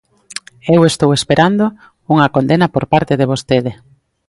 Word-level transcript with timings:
Eu 0.75 0.81
estou 0.91 1.09
esperando 1.19 1.65
unha 2.13 2.31
condena 2.35 2.67
por 2.73 2.85
parte 2.93 3.13
de 3.19 3.29
vostede. 3.31 3.71